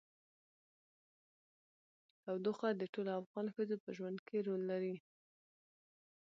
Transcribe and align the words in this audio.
تودوخه 2.23 2.69
د 2.75 2.81
ټولو 2.93 3.11
افغان 3.21 3.47
ښځو 3.55 3.75
په 3.83 3.89
ژوند 3.97 4.17
کې 4.27 4.37
رول 4.47 4.61
لري. 4.71 4.95